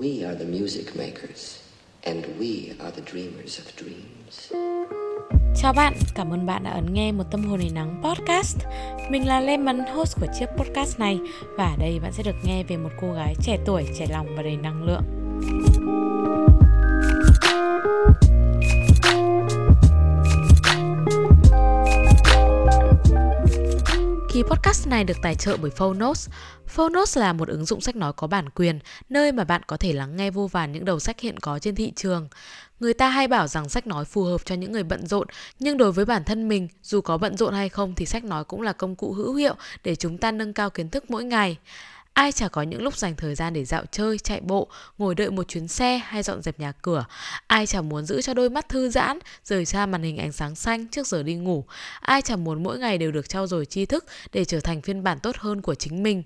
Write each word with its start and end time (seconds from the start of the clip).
We 0.00 0.24
are 0.24 0.34
the 0.34 0.44
music 0.44 0.96
makers, 0.96 1.58
and 2.06 2.24
we 2.38 2.72
are 2.78 2.90
the 2.90 3.02
dreamers 3.12 3.60
of 3.60 3.64
dreams. 3.76 4.52
Chào 5.62 5.72
bạn, 5.72 5.94
cảm 6.14 6.30
ơn 6.32 6.46
bạn 6.46 6.64
đã 6.64 6.70
ấn 6.70 6.94
nghe 6.94 7.12
một 7.12 7.24
tâm 7.30 7.44
hồn 7.44 7.58
đầy 7.58 7.70
nắng 7.74 8.02
podcast. 8.04 8.58
Mình 9.10 9.26
là 9.26 9.40
Lemon, 9.40 9.78
host 9.78 10.20
của 10.20 10.26
chiếc 10.38 10.46
podcast 10.56 10.98
này 10.98 11.18
và 11.56 11.64
ở 11.64 11.76
đây 11.78 11.98
bạn 12.02 12.12
sẽ 12.12 12.22
được 12.22 12.36
nghe 12.44 12.62
về 12.62 12.76
một 12.76 12.90
cô 13.00 13.12
gái 13.12 13.34
trẻ 13.42 13.58
tuổi, 13.66 13.84
trẻ 13.98 14.06
lòng 14.10 14.26
và 14.36 14.42
đầy 14.42 14.56
năng 14.56 14.84
lượng. 14.84 15.02
Podcast 24.42 24.88
này 24.88 25.04
được 25.04 25.16
tài 25.22 25.34
trợ 25.34 25.56
bởi 25.56 25.70
Phonos. 25.70 26.28
Phonos 26.66 27.18
là 27.18 27.32
một 27.32 27.48
ứng 27.48 27.64
dụng 27.64 27.80
sách 27.80 27.96
nói 27.96 28.12
có 28.12 28.26
bản 28.26 28.48
quyền, 28.50 28.78
nơi 29.08 29.32
mà 29.32 29.44
bạn 29.44 29.62
có 29.66 29.76
thể 29.76 29.92
lắng 29.92 30.16
nghe 30.16 30.30
vô 30.30 30.46
vàn 30.46 30.72
những 30.72 30.84
đầu 30.84 31.00
sách 31.00 31.20
hiện 31.20 31.38
có 31.38 31.58
trên 31.58 31.74
thị 31.74 31.92
trường. 31.96 32.28
Người 32.80 32.94
ta 32.94 33.08
hay 33.08 33.28
bảo 33.28 33.48
rằng 33.48 33.68
sách 33.68 33.86
nói 33.86 34.04
phù 34.04 34.24
hợp 34.24 34.40
cho 34.44 34.54
những 34.54 34.72
người 34.72 34.82
bận 34.82 35.06
rộn, 35.06 35.28
nhưng 35.58 35.78
đối 35.78 35.92
với 35.92 36.04
bản 36.04 36.24
thân 36.24 36.48
mình, 36.48 36.68
dù 36.82 37.00
có 37.00 37.18
bận 37.18 37.36
rộn 37.36 37.54
hay 37.54 37.68
không 37.68 37.94
thì 37.94 38.06
sách 38.06 38.24
nói 38.24 38.44
cũng 38.44 38.62
là 38.62 38.72
công 38.72 38.96
cụ 38.96 39.12
hữu 39.12 39.34
hiệu 39.34 39.54
để 39.84 39.96
chúng 39.96 40.18
ta 40.18 40.32
nâng 40.32 40.52
cao 40.52 40.70
kiến 40.70 40.90
thức 40.90 41.10
mỗi 41.10 41.24
ngày. 41.24 41.56
Ai 42.12 42.32
chả 42.32 42.48
có 42.48 42.62
những 42.62 42.82
lúc 42.82 42.96
dành 42.96 43.16
thời 43.16 43.34
gian 43.34 43.52
để 43.52 43.64
dạo 43.64 43.84
chơi, 43.92 44.18
chạy 44.18 44.40
bộ, 44.40 44.68
ngồi 44.98 45.14
đợi 45.14 45.30
một 45.30 45.48
chuyến 45.48 45.68
xe 45.68 45.98
hay 45.98 46.22
dọn 46.22 46.42
dẹp 46.42 46.60
nhà 46.60 46.72
cửa. 46.72 47.04
Ai 47.46 47.66
chả 47.66 47.80
muốn 47.80 48.06
giữ 48.06 48.22
cho 48.22 48.34
đôi 48.34 48.50
mắt 48.50 48.68
thư 48.68 48.90
giãn, 48.90 49.18
rời 49.44 49.64
xa 49.64 49.86
màn 49.86 50.02
hình 50.02 50.16
ánh 50.16 50.32
sáng 50.32 50.54
xanh 50.54 50.88
trước 50.88 51.06
giờ 51.06 51.22
đi 51.22 51.34
ngủ. 51.34 51.64
Ai 52.00 52.22
chả 52.22 52.36
muốn 52.36 52.62
mỗi 52.62 52.78
ngày 52.78 52.98
đều 52.98 53.12
được 53.12 53.28
trau 53.28 53.46
dồi 53.46 53.66
tri 53.66 53.86
thức 53.86 54.04
để 54.32 54.44
trở 54.44 54.60
thành 54.60 54.82
phiên 54.82 55.02
bản 55.02 55.18
tốt 55.20 55.36
hơn 55.36 55.62
của 55.62 55.74
chính 55.74 56.02
mình. 56.02 56.22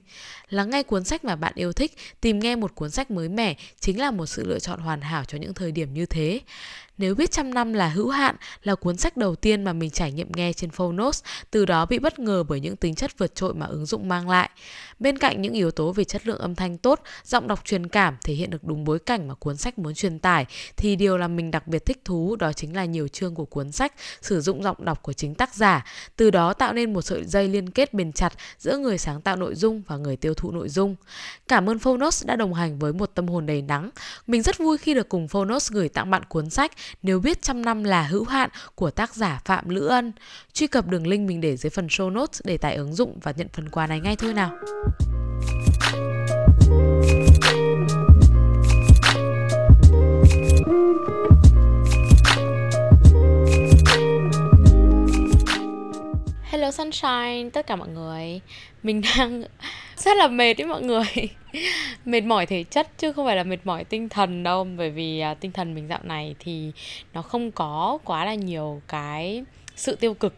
Lắng 0.48 0.70
nghe 0.70 0.82
cuốn 0.82 1.04
sách 1.04 1.24
mà 1.24 1.36
bạn 1.36 1.52
yêu 1.56 1.72
thích, 1.72 1.96
tìm 2.20 2.38
nghe 2.38 2.56
một 2.56 2.74
cuốn 2.74 2.90
sách 2.90 3.10
mới 3.10 3.28
mẻ 3.28 3.56
chính 3.80 4.00
là 4.00 4.10
một 4.10 4.26
sự 4.26 4.44
lựa 4.46 4.58
chọn 4.58 4.80
hoàn 4.80 5.00
hảo 5.00 5.24
cho 5.24 5.38
những 5.38 5.54
thời 5.54 5.72
điểm 5.72 5.94
như 5.94 6.06
thế. 6.06 6.40
Nếu 6.98 7.14
biết 7.14 7.30
trăm 7.30 7.55
năm 7.55 7.72
là 7.72 7.88
hữu 7.88 8.08
hạn 8.08 8.36
là 8.62 8.74
cuốn 8.74 8.96
sách 8.96 9.16
đầu 9.16 9.36
tiên 9.36 9.64
mà 9.64 9.72
mình 9.72 9.91
trải 9.91 10.12
nghiệm 10.12 10.32
nghe 10.36 10.52
trên 10.52 10.70
Phonos, 10.70 11.22
từ 11.50 11.66
đó 11.66 11.86
bị 11.86 11.98
bất 11.98 12.19
ngờ 12.19 12.44
bởi 12.48 12.60
những 12.60 12.77
tính 12.77 12.94
chất 12.94 13.19
vượt 13.19 13.34
trội 13.34 13.55
mà 13.55 13.66
ứng 13.66 13.86
dụng 13.86 14.08
mang 14.08 14.30
lại. 14.30 14.50
Bên 14.98 15.19
cạnh 15.19 15.42
những 15.42 15.52
yếu 15.52 15.70
tố 15.70 15.92
về 15.92 16.04
chất 16.04 16.27
lượng 16.27 16.38
âm 16.38 16.54
thanh 16.54 16.78
tốt, 16.78 17.00
giọng 17.24 17.48
đọc 17.48 17.60
truyền 17.64 17.86
cảm 17.86 18.16
thể 18.24 18.34
hiện 18.34 18.50
được 18.50 18.64
đúng 18.64 18.84
bối 18.84 18.98
cảnh 18.98 19.28
mà 19.28 19.34
cuốn 19.34 19.56
sách 19.56 19.78
muốn 19.78 19.94
truyền 19.94 20.19
tải, 20.19 20.46
thì 20.77 20.96
điều 20.96 21.16
làm 21.19 21.36
mình 21.36 21.50
đặc 21.50 21.66
biệt 21.66 21.86
thích 21.86 22.00
thú 22.04 22.36
đó 22.36 22.52
chính 22.52 22.77
là 22.77 22.84
nhiều 22.84 23.08
chương 23.08 23.34
của 23.34 23.44
cuốn 23.44 23.72
sách 23.72 23.92
sử 24.22 24.41
dụng 24.41 24.62
giọng 24.62 24.84
đọc 24.84 25.02
của 25.02 25.12
chính 25.12 25.34
tác 25.34 25.54
giả, 25.54 25.84
từ 26.16 26.30
đó 26.30 26.52
tạo 26.52 26.72
nên 26.72 26.92
một 26.92 27.02
sợi 27.02 27.24
dây 27.24 27.48
liên 27.48 27.70
kết 27.70 27.94
bền 27.94 28.12
chặt 28.12 28.32
giữa 28.58 28.78
người 28.78 28.98
sáng 28.98 29.20
tạo 29.20 29.36
nội 29.36 29.54
dung 29.54 29.82
và 29.86 29.97
người 29.97 30.16
tiêu 30.16 30.34
thụ 30.34 30.50
nội 30.50 30.69
dung. 30.69 30.97
Cảm 31.48 31.69
ơn 31.69 31.78
Phonos 31.78 32.26
đã 32.26 32.36
đồng 32.36 32.54
hành 32.54 32.78
với 32.78 32.92
một 32.92 33.10
tâm 33.14 33.28
hồn 33.28 33.47
đầy 33.47 33.62
nắng. 33.62 33.91
Mình 34.26 34.42
rất 34.42 34.58
vui 34.58 34.78
khi 34.78 34.94
được 34.94 35.08
cùng 35.08 35.28
Phonos 35.28 35.72
gửi 35.72 35.88
tặng 35.88 36.10
bạn 36.10 36.22
cuốn 36.28 36.50
sách 36.50 36.72
nếu 37.02 37.20
biết 37.20 37.42
trăm 37.42 37.64
năm 37.64 37.84
là 37.84 38.02
hữu 38.02 38.24
hạn 38.24 38.50
của 38.74 38.90
tác 38.90 39.14
giả 39.14 39.40
Phạm 39.44 39.68
Lữ 39.68 39.86
Ân. 39.86 40.12
Truy 40.52 40.66
cập 40.66 40.86
đường 40.86 41.06
link 41.06 41.28
mình 41.28 41.41
để 41.41 41.56
dưới 41.56 41.70
phần 41.70 41.86
show 41.86 42.12
notes 42.12 42.41
để 42.44 42.58
tải 42.58 42.74
ứng 42.74 42.94
dụng 42.94 43.18
và 43.22 43.32
nhận 43.36 43.48
phần 43.52 43.68
quà 43.68 43.86
này 43.86 44.00
ngay 44.00 44.16
thôi 44.16 44.34
nào. 44.34 44.50
Sunshine, 56.75 57.50
tất 57.53 57.67
cả 57.67 57.77
mọi 57.77 57.89
người. 57.89 58.41
Mình 58.83 59.03
đang 59.17 59.42
rất 59.97 60.17
là 60.17 60.28
mệt 60.28 60.55
đấy 60.55 60.67
mọi 60.67 60.83
người. 60.83 61.28
Mệt 62.05 62.20
mỏi 62.20 62.47
thể 62.47 62.64
chất 62.64 62.98
chứ 62.98 63.12
không 63.12 63.27
phải 63.27 63.36
là 63.36 63.42
mệt 63.42 63.58
mỏi 63.64 63.84
tinh 63.84 64.08
thần 64.08 64.42
đâu. 64.42 64.66
Bởi 64.77 64.91
vì 64.91 65.22
uh, 65.33 65.41
tinh 65.41 65.53
thần 65.53 65.75
mình 65.75 65.89
dạo 65.89 66.00
này 66.03 66.34
thì 66.39 66.72
nó 67.12 67.22
không 67.22 67.50
có 67.50 67.98
quá 68.05 68.25
là 68.25 68.34
nhiều 68.34 68.83
cái 68.89 69.44
sự 69.77 69.97
tiêu 69.97 70.14
cực. 70.14 70.34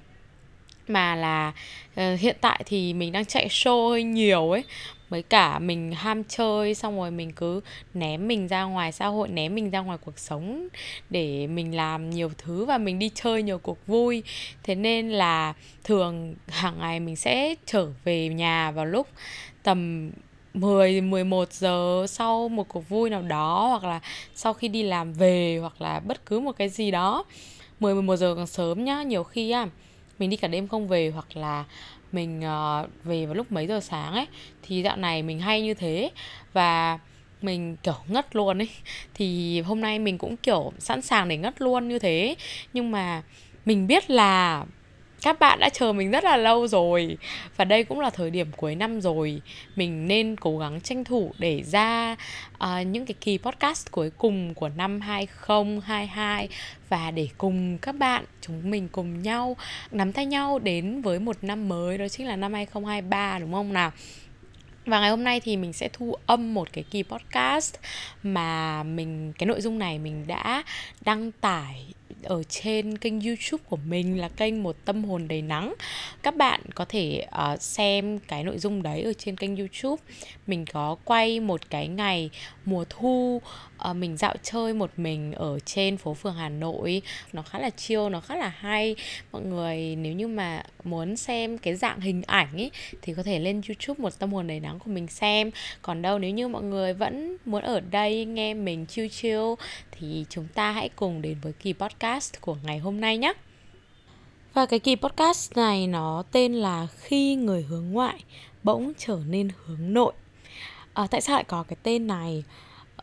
Mà 0.89 1.15
là 1.15 1.53
uh, 2.01 2.21
hiện 2.21 2.37
tại 2.41 2.63
thì 2.67 2.95
mình 2.95 3.13
đang 3.13 3.25
chạy 3.25 3.49
show 3.49 3.89
hơi 3.89 4.03
nhiều 4.03 4.51
ấy 4.51 4.65
với 5.09 5.23
cả 5.23 5.59
mình 5.59 5.93
ham 5.93 6.25
chơi 6.25 6.75
xong 6.75 6.99
rồi 6.99 7.11
mình 7.11 7.33
cứ 7.33 7.61
ném 7.95 8.29
mình 8.29 8.49
ra 8.49 8.65
ngoài 8.65 8.93
xã 8.93 9.07
hội 9.07 9.29
ném 9.29 9.55
mình 9.55 9.71
ra 9.71 9.81
ngoài 9.81 9.99
cuộc 10.05 10.19
sống 10.19 10.69
để 11.11 11.47
mình 11.47 11.77
làm 11.77 12.11
nhiều 12.11 12.31
thứ 12.39 12.65
và 12.65 12.79
mình 12.79 12.99
đi 12.99 13.11
chơi 13.15 13.43
nhiều 13.43 13.59
cuộc 13.59 13.87
vui. 13.87 14.23
Thế 14.63 14.75
nên 14.75 15.11
là 15.11 15.55
thường 15.85 16.35
hàng 16.49 16.79
ngày 16.79 17.01
mình 17.01 17.17
sẽ 17.17 17.55
trở 17.67 17.87
về 18.05 18.29
nhà 18.29 18.71
vào 18.71 18.87
lúc 18.87 19.09
tầm 19.63 20.11
10 20.55 21.01
11 21.01 21.53
giờ 21.53 22.07
sau 22.09 22.49
một 22.49 22.69
cuộc 22.69 22.89
vui 22.89 23.11
nào 23.11 23.23
đó 23.23 23.67
hoặc 23.67 23.85
là 23.85 24.01
sau 24.35 24.53
khi 24.53 24.69
đi 24.69 24.83
làm 24.83 25.13
về 25.13 25.59
hoặc 25.61 25.81
là 25.81 26.01
bất 26.01 26.27
cứ 26.27 26.41
một 26.41 26.53
cái 26.53 26.69
gì 26.69 26.91
đó. 26.91 27.25
10 27.81 27.95
11 27.95 28.17
giờ 28.17 28.35
còn 28.35 28.47
sớm 28.47 28.85
nhá, 28.85 29.03
nhiều 29.03 29.25
khi 29.25 29.51
á 29.51 29.67
mình 30.19 30.31
đi 30.31 30.37
cả 30.37 30.49
đêm 30.49 30.69
không 30.69 30.89
về 30.89 31.11
hoặc 31.11 31.37
là 31.37 31.65
mình 32.13 32.41
uh, 32.41 33.05
về 33.05 33.27
vào 33.27 33.35
lúc 33.35 33.53
mấy 33.53 33.67
giờ 33.67 33.81
sáng 33.81 34.13
ấy 34.13 34.27
thì 34.63 34.83
dạo 34.83 34.97
này 34.97 35.23
mình 35.23 35.41
hay 35.41 35.63
như 35.63 35.75
thế. 35.75 36.11
Và 36.53 36.99
mình 37.43 37.77
kiểu 37.83 37.95
ngất 38.09 38.37
luôn 38.37 38.59
ấy. 38.59 38.69
Thì 39.15 39.61
hôm 39.61 39.81
nay 39.81 39.99
mình 39.99 40.19
cũng 40.19 40.37
kiểu 40.37 40.73
sẵn 40.79 41.03
sàng 41.03 41.29
để 41.29 41.37
ngất 41.37 41.61
luôn 41.63 41.89
như 41.89 41.99
thế. 41.99 42.35
Nhưng 42.73 42.91
mà 42.91 43.23
mình 43.65 43.87
biết 43.87 44.11
là 44.11 44.65
các 45.27 45.39
bạn 45.39 45.59
đã 45.61 45.69
chờ 45.69 45.93
mình 45.93 46.11
rất 46.11 46.25
là 46.25 46.37
lâu 46.37 46.67
rồi. 46.67 47.17
Và 47.57 47.65
đây 47.65 47.85
cũng 47.85 48.01
là 48.01 48.11
thời 48.11 48.31
điểm 48.31 48.47
cuối 48.57 48.75
năm 48.75 49.01
rồi. 49.01 49.41
Mình 49.77 50.09
nên 50.09 50.37
cố 50.37 50.59
gắng 50.59 50.81
tranh 50.81 51.05
thủ 51.05 51.33
để 51.39 51.63
ra 51.63 52.17
uh, 52.55 52.87
những 52.87 53.07
cái 53.07 53.15
kỳ 53.21 53.39
podcast 53.39 53.91
cuối 53.91 54.11
cùng 54.11 54.55
của 54.55 54.69
năm 54.69 55.01
2022 55.01 56.49
và 56.89 57.11
để 57.11 57.29
cùng 57.39 57.79
các 57.79 57.93
bạn 57.93 58.25
chúng 58.41 58.71
mình 58.71 58.89
cùng 58.93 59.23
nhau 59.23 59.57
nắm 59.91 60.13
tay 60.13 60.27
nhau 60.27 60.59
đến 60.59 61.03
với 61.03 61.19
một 61.19 61.37
năm 61.43 61.69
mới. 61.69 61.99
Đó 61.99 62.09
chính 62.09 62.27
là 62.27 62.37
năm 62.37 62.53
2023 62.53 63.39
đúng 63.39 63.53
không 63.53 63.73
nào? 63.73 63.93
Và 64.87 65.01
ngày 65.01 65.11
hôm 65.11 65.25
nay 65.25 65.41
thì 65.41 65.57
mình 65.57 65.73
sẽ 65.73 65.89
thu 65.93 66.15
âm 66.27 66.55
một 66.55 66.73
cái 66.73 66.85
kỳ 66.91 67.03
podcast 67.03 67.75
mà 68.23 68.83
mình 68.83 69.33
cái 69.39 69.47
nội 69.47 69.61
dung 69.61 69.79
này 69.79 69.99
mình 69.99 70.25
đã 70.27 70.63
đăng 71.05 71.33
tải 71.33 71.96
ở 72.27 72.43
trên 72.43 72.99
kênh 72.99 73.21
YouTube 73.21 73.65
của 73.69 73.79
mình 73.87 74.21
là 74.21 74.29
kênh 74.29 74.63
một 74.63 74.77
tâm 74.85 75.05
hồn 75.05 75.29
đầy 75.29 75.43
nắng. 75.43 75.75
Các 76.23 76.37
bạn 76.37 76.61
có 76.75 76.85
thể 76.89 77.27
uh, 77.53 77.63
xem 77.63 78.19
cái 78.19 78.45
nội 78.45 78.59
dung 78.59 78.83
đấy 78.83 79.03
ở 79.03 79.13
trên 79.13 79.37
kênh 79.37 79.57
YouTube. 79.57 80.03
Mình 80.47 80.65
có 80.73 80.97
quay 81.05 81.41
một 81.41 81.71
cái 81.71 81.89
ngày 81.89 82.31
mùa 82.65 82.85
thu 82.91 83.41
uh, 83.91 83.97
mình 83.97 84.17
dạo 84.17 84.35
chơi 84.43 84.75
một 84.75 84.91
mình 84.97 85.33
ở 85.33 85.59
trên 85.59 85.97
phố 85.97 86.15
phường 86.15 86.35
Hà 86.35 86.49
Nội. 86.49 87.03
Nó 87.33 87.43
khá 87.43 87.59
là 87.59 87.71
chill, 87.71 88.09
nó 88.11 88.21
khá 88.21 88.37
là 88.37 88.49
hay. 88.49 88.97
Mọi 89.33 89.43
người 89.43 89.97
nếu 89.97 90.13
như 90.13 90.29
mà 90.29 90.63
muốn 90.85 91.17
xem 91.17 91.59
cái 91.59 91.75
dạng 91.75 92.01
hình 92.01 92.23
ảnh 92.27 92.53
ấy 92.53 92.71
thì 93.03 93.15
có 93.15 93.23
thể 93.23 93.39
lên 93.39 93.61
YouTube 93.69 94.03
một 94.03 94.19
tâm 94.19 94.33
hồn 94.33 94.47
đầy 94.47 94.61
nắng 94.61 94.79
của 94.79 94.91
mình 94.91 95.07
xem. 95.07 95.51
Còn 95.83 96.03
đâu 96.03 96.19
nếu 96.19 96.31
như 96.31 96.49
mọi 96.49 96.63
người 96.63 96.95
vẫn 96.95 97.37
muốn 97.45 97.63
ở 97.63 97.81
đây 97.81 98.25
nghe 98.25 98.55
mình 98.55 98.87
chill 98.87 99.09
chill 99.09 99.43
thì 100.01 100.27
chúng 100.29 100.47
ta 100.55 100.73
hãy 100.73 100.89
cùng 100.89 101.23
đến 101.23 101.39
với 101.43 101.53
kỳ 101.53 101.73
podcast 101.73 102.41
của 102.41 102.57
ngày 102.63 102.79
hôm 102.79 103.01
nay 103.01 103.19
nhé. 103.19 103.33
Và 104.55 104.67
cái 104.67 104.79
kỳ 104.79 104.97
podcast 104.97 105.57
này 105.57 105.87
nó 105.87 106.23
tên 106.33 106.55
là 106.55 106.87
Khi 106.97 107.35
người 107.35 107.63
hướng 107.63 107.91
ngoại 107.91 108.25
bỗng 108.63 108.93
trở 108.99 109.19
nên 109.29 109.49
hướng 109.65 109.95
nội. 109.95 110.13
À, 110.95 111.07
tại 111.11 111.21
sao 111.21 111.37
lại 111.37 111.45
có 111.45 111.63
cái 111.63 111.77
tên 111.83 112.07
này? 112.07 112.45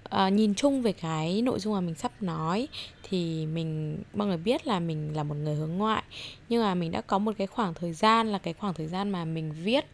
À, 0.10 0.30
nhìn 0.30 0.56
chung 0.56 0.82
về 0.82 0.92
cái 0.94 1.42
nội 1.42 1.60
dung 1.60 1.74
mà 1.74 1.82
mình 1.82 1.96
sắp 1.96 2.12
nói 2.22 2.68
thì 3.04 3.46
mình 3.46 3.98
mọi 4.14 4.28
người 4.28 4.38
biết 4.38 4.68
là 4.68 4.80
mình 4.80 5.16
là 5.16 5.24
một 5.24 5.36
người 5.36 5.56
hướng 5.56 5.78
ngoại 5.78 6.04
nhưng 6.50 6.64
mà 6.64 6.76
mình 6.76 6.92
đã 6.92 7.02
có 7.02 7.20
một 7.20 7.32
cái 7.38 7.48
khoảng 7.48 7.74
thời 7.74 7.94
gian 7.94 8.32
là 8.32 8.38
cái 8.38 8.54
khoảng 8.54 8.74
thời 8.74 8.88
gian 8.88 9.10
mà 9.10 9.26
mình 9.26 9.52
viết 9.64 9.86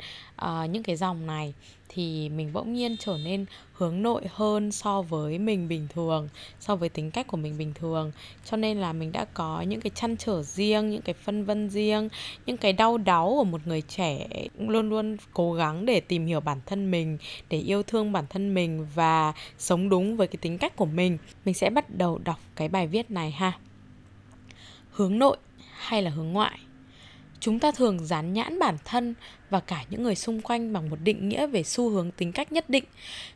uh, 0.45 0.69
những 0.69 0.83
cái 0.83 0.95
dòng 0.95 1.27
này 1.27 1.53
thì 1.89 2.29
mình 2.29 2.53
bỗng 2.53 2.73
nhiên 2.73 2.97
trở 2.99 3.17
nên 3.23 3.45
hướng 3.73 4.01
nội 4.01 4.21
hơn 4.29 4.71
so 4.71 5.01
với 5.01 5.39
mình 5.39 5.67
bình 5.67 5.87
thường, 5.93 6.29
so 6.59 6.75
với 6.75 6.89
tính 6.89 7.11
cách 7.11 7.27
của 7.27 7.37
mình 7.37 7.57
bình 7.57 7.73
thường. 7.75 8.11
Cho 8.45 8.57
nên 8.57 8.77
là 8.77 8.93
mình 8.93 9.11
đã 9.11 9.25
có 9.25 9.61
những 9.61 9.81
cái 9.81 9.91
chăn 9.95 10.17
trở 10.17 10.43
riêng, 10.43 10.89
những 10.89 11.01
cái 11.01 11.13
phân 11.13 11.45
vân 11.45 11.69
riêng, 11.69 12.09
những 12.45 12.57
cái 12.57 12.73
đau 12.73 12.97
đáu 12.97 13.29
của 13.37 13.43
một 13.43 13.67
người 13.67 13.81
trẻ 13.81 14.27
luôn 14.57 14.89
luôn 14.89 15.17
cố 15.33 15.53
gắng 15.53 15.85
để 15.85 15.99
tìm 15.99 16.25
hiểu 16.25 16.39
bản 16.39 16.59
thân 16.65 16.91
mình, 16.91 17.17
để 17.49 17.57
yêu 17.57 17.83
thương 17.83 18.11
bản 18.11 18.25
thân 18.29 18.53
mình 18.53 18.87
và 18.95 19.33
sống 19.57 19.89
đúng 19.89 20.17
với 20.17 20.27
cái 20.27 20.37
tính 20.41 20.57
cách 20.57 20.75
của 20.75 20.85
mình. 20.85 21.17
Mình 21.45 21.55
sẽ 21.55 21.69
bắt 21.69 21.95
đầu 21.97 22.17
đọc 22.17 22.39
cái 22.55 22.69
bài 22.69 22.87
viết 22.87 23.11
này 23.11 23.31
ha. 23.31 23.59
Hướng 24.91 25.19
nội 25.19 25.37
hay 25.77 26.01
là 26.01 26.11
hướng 26.11 26.31
ngoại? 26.31 26.59
Chúng 27.39 27.59
ta 27.59 27.71
thường 27.71 28.05
dán 28.05 28.33
nhãn 28.33 28.59
bản 28.59 28.77
thân 28.85 29.15
và 29.49 29.59
cả 29.59 29.83
những 29.89 30.03
người 30.03 30.15
xung 30.15 30.41
quanh 30.41 30.73
bằng 30.73 30.89
một 30.89 30.97
định 31.03 31.29
nghĩa 31.29 31.47
về 31.47 31.63
xu 31.63 31.89
hướng 31.89 32.11
tính 32.11 32.31
cách 32.31 32.51
nhất 32.51 32.69
định 32.69 32.83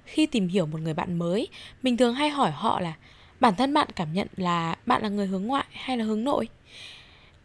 khi 0.06 0.26
tìm 0.26 0.48
hiểu 0.48 0.66
một 0.66 0.82
người 0.82 0.94
bạn 0.94 1.20
mới 1.20 1.48
mình 1.84 1.98
thường 1.98 2.14
hay 2.14 2.30
hỏi 2.30 2.52
họ 2.52 2.80
là 2.80 2.94
bản 3.40 3.56
thân 3.56 3.74
bạn 3.74 3.88
cảm 3.96 4.14
nhận 4.14 4.28
là 4.38 4.76
bạn 4.86 5.02
là 5.02 5.10
người 5.10 5.28
hướng 5.28 5.44
ngoại 5.44 5.66
hay 5.72 5.98
là 5.98 6.06
hướng 6.06 6.24
nội 6.24 6.48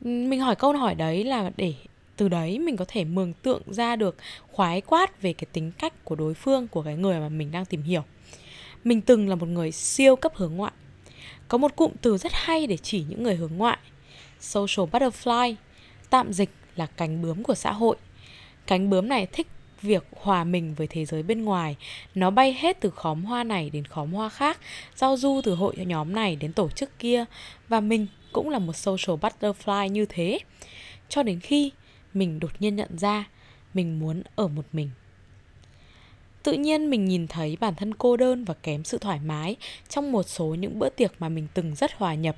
mình 0.00 0.40
hỏi 0.40 0.56
câu 0.56 0.72
hỏi 0.72 0.94
đấy 0.94 1.24
là 1.24 1.50
để 1.56 1.74
từ 2.16 2.28
đấy 2.28 2.58
mình 2.58 2.76
có 2.76 2.84
thể 2.88 3.04
mường 3.04 3.32
tượng 3.32 3.62
ra 3.66 3.96
được 3.96 4.16
khoái 4.52 4.80
quát 4.80 5.22
về 5.22 5.32
cái 5.32 5.46
tính 5.52 5.72
cách 5.78 6.04
của 6.04 6.14
đối 6.14 6.34
phương 6.34 6.68
của 6.68 6.82
cái 6.82 6.96
người 6.96 7.20
mà 7.20 7.28
mình 7.28 7.50
đang 7.50 7.64
tìm 7.64 7.82
hiểu 7.82 8.02
Mình 8.84 9.00
từng 9.00 9.28
là 9.28 9.34
một 9.34 9.48
người 9.48 9.72
siêu 9.72 10.16
cấp 10.16 10.32
hướng 10.34 10.56
ngoại. 10.56 10.72
Có 11.48 11.58
một 11.58 11.76
cụm 11.76 11.92
từ 12.02 12.18
rất 12.18 12.32
hay 12.34 12.66
để 12.66 12.76
chỉ 12.76 13.04
những 13.08 13.22
người 13.22 13.36
hướng 13.36 13.56
ngoại. 13.56 13.78
Social 14.40 14.86
butterfly, 14.92 15.54
tạm 16.10 16.32
dịch 16.32 16.50
là 16.76 16.86
cánh 16.86 17.22
bướm 17.22 17.42
của 17.42 17.54
xã 17.54 17.72
hội. 17.72 17.96
Cánh 18.66 18.90
bướm 18.90 19.08
này 19.08 19.26
thích 19.26 19.46
việc 19.82 20.06
hòa 20.16 20.44
mình 20.44 20.74
với 20.74 20.86
thế 20.86 21.04
giới 21.04 21.22
bên 21.22 21.44
ngoài. 21.44 21.76
Nó 22.14 22.30
bay 22.30 22.52
hết 22.52 22.80
từ 22.80 22.90
khóm 22.90 23.24
hoa 23.24 23.44
này 23.44 23.70
đến 23.70 23.84
khóm 23.84 24.12
hoa 24.12 24.28
khác, 24.28 24.58
giao 24.96 25.16
du 25.16 25.40
từ 25.44 25.54
hội 25.54 25.76
nhóm 25.76 26.12
này 26.12 26.36
đến 26.36 26.52
tổ 26.52 26.70
chức 26.70 26.98
kia. 26.98 27.24
Và 27.68 27.80
mình 27.80 28.06
cũng 28.32 28.48
là 28.48 28.58
một 28.58 28.76
social 28.76 29.16
butterfly 29.20 29.86
như 29.86 30.06
thế. 30.08 30.38
Cho 31.08 31.22
đến 31.22 31.40
khi 31.40 31.70
mình 32.14 32.40
đột 32.40 32.52
nhiên 32.58 32.76
nhận 32.76 32.98
ra 32.98 33.24
mình 33.74 33.98
muốn 33.98 34.22
ở 34.36 34.48
một 34.48 34.64
mình. 34.72 34.90
Tự 36.42 36.52
nhiên 36.52 36.90
mình 36.90 37.04
nhìn 37.04 37.26
thấy 37.26 37.56
bản 37.60 37.74
thân 37.74 37.94
cô 37.94 38.16
đơn 38.16 38.44
và 38.44 38.54
kém 38.54 38.84
sự 38.84 38.98
thoải 38.98 39.20
mái 39.20 39.56
trong 39.88 40.12
một 40.12 40.22
số 40.22 40.46
những 40.46 40.78
bữa 40.78 40.88
tiệc 40.88 41.12
mà 41.18 41.28
mình 41.28 41.46
từng 41.54 41.74
rất 41.74 41.92
hòa 41.92 42.14
nhập. 42.14 42.36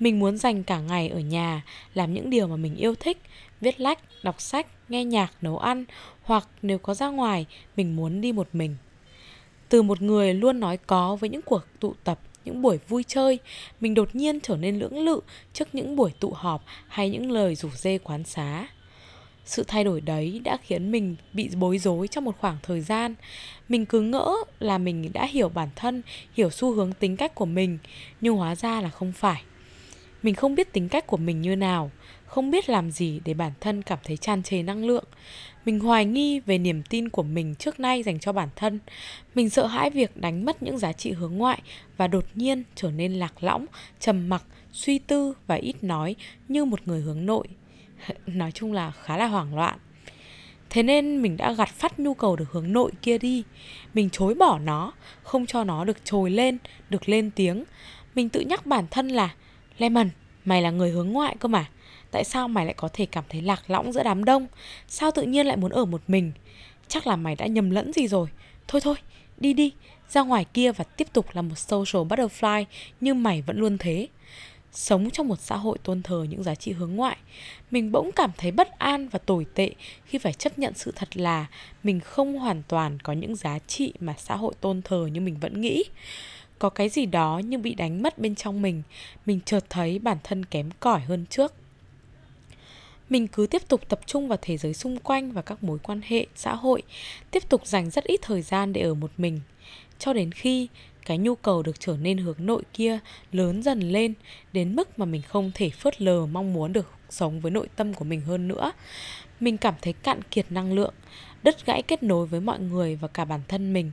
Mình 0.00 0.18
muốn 0.18 0.36
dành 0.36 0.62
cả 0.62 0.80
ngày 0.80 1.08
ở 1.08 1.18
nhà, 1.18 1.62
làm 1.94 2.14
những 2.14 2.30
điều 2.30 2.46
mà 2.46 2.56
mình 2.56 2.76
yêu 2.76 2.94
thích, 2.94 3.18
viết 3.60 3.80
lách, 3.80 3.98
đọc 4.22 4.40
sách, 4.40 4.66
nghe 4.88 5.04
nhạc, 5.04 5.32
nấu 5.40 5.58
ăn 5.58 5.84
hoặc 6.22 6.48
nếu 6.62 6.78
có 6.78 6.94
ra 6.94 7.08
ngoài, 7.08 7.46
mình 7.76 7.96
muốn 7.96 8.20
đi 8.20 8.32
một 8.32 8.48
mình. 8.52 8.76
Từ 9.68 9.82
một 9.82 10.02
người 10.02 10.34
luôn 10.34 10.60
nói 10.60 10.76
có 10.76 11.16
với 11.16 11.30
những 11.30 11.42
cuộc 11.42 11.62
tụ 11.80 11.94
tập, 12.04 12.20
những 12.44 12.62
buổi 12.62 12.78
vui 12.88 13.04
chơi, 13.06 13.38
mình 13.80 13.94
đột 13.94 14.14
nhiên 14.14 14.40
trở 14.40 14.56
nên 14.56 14.78
lưỡng 14.78 14.98
lự 14.98 15.20
trước 15.52 15.74
những 15.74 15.96
buổi 15.96 16.12
tụ 16.20 16.32
họp 16.36 16.64
hay 16.88 17.10
những 17.10 17.30
lời 17.30 17.54
rủ 17.54 17.68
dê 17.70 17.98
quán 17.98 18.24
xá. 18.24 18.66
Sự 19.44 19.64
thay 19.68 19.84
đổi 19.84 20.00
đấy 20.00 20.40
đã 20.44 20.56
khiến 20.62 20.90
mình 20.92 21.16
bị 21.32 21.48
bối 21.58 21.78
rối 21.78 22.08
trong 22.08 22.24
một 22.24 22.34
khoảng 22.40 22.56
thời 22.62 22.80
gian. 22.80 23.14
Mình 23.68 23.86
cứ 23.86 24.00
ngỡ 24.00 24.34
là 24.60 24.78
mình 24.78 25.10
đã 25.12 25.26
hiểu 25.26 25.48
bản 25.48 25.68
thân, 25.76 26.02
hiểu 26.34 26.50
xu 26.50 26.72
hướng 26.72 26.92
tính 26.92 27.16
cách 27.16 27.34
của 27.34 27.46
mình, 27.46 27.78
nhưng 28.20 28.36
hóa 28.36 28.54
ra 28.54 28.80
là 28.80 28.88
không 28.88 29.12
phải. 29.12 29.42
Mình 30.24 30.34
không 30.34 30.54
biết 30.54 30.72
tính 30.72 30.88
cách 30.88 31.06
của 31.06 31.16
mình 31.16 31.40
như 31.40 31.56
nào, 31.56 31.90
không 32.26 32.50
biết 32.50 32.68
làm 32.68 32.90
gì 32.90 33.20
để 33.24 33.34
bản 33.34 33.52
thân 33.60 33.82
cảm 33.82 33.98
thấy 34.04 34.16
tràn 34.16 34.42
trề 34.42 34.62
năng 34.62 34.84
lượng. 34.84 35.04
Mình 35.64 35.80
hoài 35.80 36.04
nghi 36.04 36.40
về 36.40 36.58
niềm 36.58 36.82
tin 36.82 37.08
của 37.08 37.22
mình 37.22 37.54
trước 37.54 37.80
nay 37.80 38.02
dành 38.02 38.18
cho 38.18 38.32
bản 38.32 38.48
thân. 38.56 38.78
Mình 39.34 39.50
sợ 39.50 39.66
hãi 39.66 39.90
việc 39.90 40.16
đánh 40.16 40.44
mất 40.44 40.62
những 40.62 40.78
giá 40.78 40.92
trị 40.92 41.12
hướng 41.12 41.36
ngoại 41.36 41.62
và 41.96 42.08
đột 42.08 42.24
nhiên 42.34 42.62
trở 42.74 42.90
nên 42.90 43.12
lạc 43.12 43.44
lõng, 43.44 43.66
trầm 44.00 44.28
mặc, 44.28 44.42
suy 44.72 44.98
tư 44.98 45.34
và 45.46 45.54
ít 45.54 45.84
nói 45.84 46.16
như 46.48 46.64
một 46.64 46.88
người 46.88 47.00
hướng 47.00 47.26
nội. 47.26 47.46
Nói 48.26 48.52
chung 48.52 48.72
là 48.72 48.90
khá 48.90 49.16
là 49.16 49.26
hoảng 49.26 49.56
loạn. 49.56 49.78
Thế 50.70 50.82
nên 50.82 51.22
mình 51.22 51.36
đã 51.36 51.52
gặt 51.52 51.68
phát 51.68 51.98
nhu 51.98 52.14
cầu 52.14 52.36
được 52.36 52.50
hướng 52.52 52.72
nội 52.72 52.90
kia 53.02 53.18
đi. 53.18 53.42
Mình 53.94 54.10
chối 54.10 54.34
bỏ 54.34 54.58
nó, 54.58 54.92
không 55.22 55.46
cho 55.46 55.64
nó 55.64 55.84
được 55.84 56.04
trồi 56.04 56.30
lên, 56.30 56.58
được 56.90 57.08
lên 57.08 57.30
tiếng. 57.30 57.64
Mình 58.14 58.28
tự 58.28 58.40
nhắc 58.40 58.66
bản 58.66 58.84
thân 58.90 59.08
là 59.08 59.34
Lemon, 59.78 60.08
mày 60.44 60.62
là 60.62 60.70
người 60.70 60.90
hướng 60.90 61.12
ngoại 61.12 61.36
cơ 61.40 61.48
mà. 61.48 61.68
Tại 62.10 62.24
sao 62.24 62.48
mày 62.48 62.64
lại 62.64 62.74
có 62.74 62.88
thể 62.92 63.06
cảm 63.06 63.24
thấy 63.28 63.42
lạc 63.42 63.70
lõng 63.70 63.92
giữa 63.92 64.02
đám 64.02 64.24
đông? 64.24 64.46
Sao 64.88 65.10
tự 65.10 65.22
nhiên 65.22 65.46
lại 65.46 65.56
muốn 65.56 65.70
ở 65.70 65.84
một 65.84 66.02
mình? 66.08 66.32
Chắc 66.88 67.06
là 67.06 67.16
mày 67.16 67.36
đã 67.36 67.46
nhầm 67.46 67.70
lẫn 67.70 67.92
gì 67.92 68.08
rồi. 68.08 68.28
Thôi 68.68 68.80
thôi, 68.80 68.96
đi 69.38 69.52
đi, 69.52 69.72
ra 70.08 70.22
ngoài 70.22 70.44
kia 70.44 70.72
và 70.72 70.84
tiếp 70.84 71.08
tục 71.12 71.26
là 71.32 71.42
một 71.42 71.58
social 71.58 72.02
butterfly 72.02 72.64
như 73.00 73.14
mày 73.14 73.42
vẫn 73.42 73.58
luôn 73.58 73.78
thế. 73.78 74.08
Sống 74.72 75.10
trong 75.10 75.28
một 75.28 75.40
xã 75.40 75.56
hội 75.56 75.78
tôn 75.78 76.02
thờ 76.02 76.26
những 76.30 76.42
giá 76.42 76.54
trị 76.54 76.72
hướng 76.72 76.96
ngoại, 76.96 77.16
mình 77.70 77.92
bỗng 77.92 78.12
cảm 78.12 78.30
thấy 78.36 78.50
bất 78.50 78.78
an 78.78 79.08
và 79.08 79.18
tồi 79.18 79.46
tệ 79.54 79.70
khi 80.06 80.18
phải 80.18 80.32
chấp 80.32 80.58
nhận 80.58 80.72
sự 80.74 80.92
thật 80.96 81.16
là 81.16 81.46
mình 81.82 82.00
không 82.00 82.38
hoàn 82.38 82.62
toàn 82.68 82.98
có 83.02 83.12
những 83.12 83.36
giá 83.36 83.58
trị 83.58 83.92
mà 84.00 84.14
xã 84.18 84.36
hội 84.36 84.54
tôn 84.60 84.82
thờ 84.82 85.08
như 85.12 85.20
mình 85.20 85.36
vẫn 85.40 85.60
nghĩ 85.60 85.84
có 86.64 86.70
cái 86.70 86.88
gì 86.88 87.06
đó 87.06 87.40
nhưng 87.44 87.62
bị 87.62 87.74
đánh 87.74 88.02
mất 88.02 88.18
bên 88.18 88.34
trong 88.34 88.62
mình 88.62 88.82
mình 89.26 89.40
chợt 89.44 89.64
thấy 89.70 89.98
bản 89.98 90.16
thân 90.24 90.44
kém 90.44 90.70
cỏi 90.80 91.00
hơn 91.00 91.26
trước. 91.30 91.52
Mình 93.08 93.26
cứ 93.26 93.46
tiếp 93.46 93.68
tục 93.68 93.88
tập 93.88 94.00
trung 94.06 94.28
vào 94.28 94.38
thế 94.42 94.56
giới 94.56 94.74
xung 94.74 94.98
quanh 94.98 95.32
và 95.32 95.42
các 95.42 95.64
mối 95.64 95.78
quan 95.82 96.00
hệ, 96.04 96.26
xã 96.34 96.54
hội, 96.54 96.82
tiếp 97.30 97.48
tục 97.48 97.66
dành 97.66 97.90
rất 97.90 98.04
ít 98.04 98.20
thời 98.22 98.42
gian 98.42 98.72
để 98.72 98.80
ở 98.80 98.94
một 98.94 99.10
mình. 99.16 99.40
Cho 99.98 100.12
đến 100.12 100.32
khi 100.32 100.68
cái 101.06 101.18
nhu 101.18 101.34
cầu 101.34 101.62
được 101.62 101.80
trở 101.80 101.96
nên 101.96 102.18
hướng 102.18 102.46
nội 102.46 102.62
kia 102.72 102.98
lớn 103.32 103.62
dần 103.62 103.80
lên, 103.80 104.14
đến 104.52 104.76
mức 104.76 104.98
mà 104.98 105.04
mình 105.04 105.22
không 105.22 105.50
thể 105.54 105.70
phớt 105.70 106.00
lờ 106.02 106.26
mong 106.26 106.52
muốn 106.52 106.72
được 106.72 106.90
sống 107.10 107.40
với 107.40 107.50
nội 107.50 107.68
tâm 107.76 107.94
của 107.94 108.04
mình 108.04 108.20
hơn 108.20 108.48
nữa, 108.48 108.72
mình 109.40 109.56
cảm 109.56 109.74
thấy 109.82 109.92
cạn 109.92 110.20
kiệt 110.30 110.46
năng 110.50 110.72
lượng, 110.72 110.94
đứt 111.42 111.66
gãy 111.66 111.82
kết 111.82 112.02
nối 112.02 112.26
với 112.26 112.40
mọi 112.40 112.58
người 112.60 112.96
và 112.96 113.08
cả 113.08 113.24
bản 113.24 113.40
thân 113.48 113.72
mình 113.72 113.90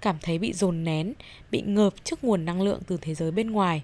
cảm 0.00 0.16
thấy 0.22 0.38
bị 0.38 0.52
dồn 0.52 0.84
nén, 0.84 1.12
bị 1.50 1.62
ngợp 1.62 1.94
trước 2.04 2.24
nguồn 2.24 2.44
năng 2.44 2.62
lượng 2.62 2.80
từ 2.86 2.96
thế 3.00 3.14
giới 3.14 3.30
bên 3.30 3.50
ngoài. 3.50 3.82